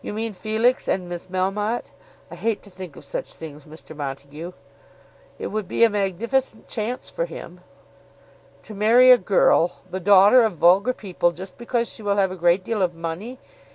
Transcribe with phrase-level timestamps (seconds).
[0.00, 1.90] "You mean Felix and Miss Melmotte.
[2.30, 3.94] I hate to think of such things, Mr.
[3.94, 4.52] Montague."
[5.38, 7.60] "It would be a magnificent chance for him."
[8.62, 12.34] "To marry a girl, the daughter of vulgar people, just because she will have a
[12.36, 13.38] great deal of money?